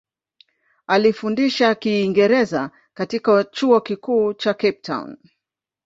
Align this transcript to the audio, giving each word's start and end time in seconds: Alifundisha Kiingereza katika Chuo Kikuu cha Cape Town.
Alifundisha 0.87 1.75
Kiingereza 1.75 2.71
katika 2.93 3.43
Chuo 3.43 3.81
Kikuu 3.81 4.33
cha 4.33 4.53
Cape 4.53 4.71
Town. 4.81 5.17